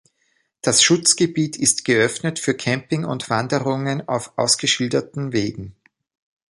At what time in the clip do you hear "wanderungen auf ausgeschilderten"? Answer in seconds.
3.29-5.31